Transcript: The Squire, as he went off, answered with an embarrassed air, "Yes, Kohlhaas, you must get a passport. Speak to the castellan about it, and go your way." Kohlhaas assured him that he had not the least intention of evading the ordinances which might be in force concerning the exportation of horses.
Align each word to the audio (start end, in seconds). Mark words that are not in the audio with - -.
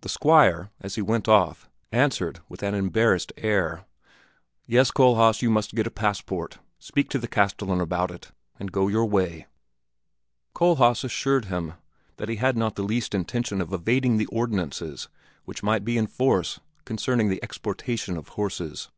The 0.00 0.08
Squire, 0.08 0.72
as 0.80 0.96
he 0.96 1.02
went 1.02 1.28
off, 1.28 1.68
answered 1.92 2.40
with 2.48 2.64
an 2.64 2.74
embarrassed 2.74 3.32
air, 3.36 3.84
"Yes, 4.66 4.90
Kohlhaas, 4.90 5.40
you 5.40 5.50
must 5.50 5.76
get 5.76 5.86
a 5.86 5.90
passport. 5.92 6.58
Speak 6.80 7.08
to 7.10 7.18
the 7.20 7.28
castellan 7.28 7.80
about 7.80 8.10
it, 8.10 8.32
and 8.58 8.72
go 8.72 8.88
your 8.88 9.04
way." 9.06 9.46
Kohlhaas 10.52 11.04
assured 11.04 11.44
him 11.44 11.74
that 12.16 12.28
he 12.28 12.38
had 12.42 12.56
not 12.56 12.74
the 12.74 12.82
least 12.82 13.14
intention 13.14 13.60
of 13.60 13.72
evading 13.72 14.16
the 14.16 14.26
ordinances 14.32 15.08
which 15.44 15.62
might 15.62 15.84
be 15.84 15.96
in 15.96 16.08
force 16.08 16.58
concerning 16.84 17.28
the 17.28 17.40
exportation 17.40 18.16
of 18.16 18.30
horses. 18.30 18.90